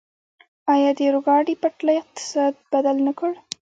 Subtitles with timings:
[0.73, 3.31] آیا د اورګاډي پټلۍ اقتصاد بدل نه کړ؟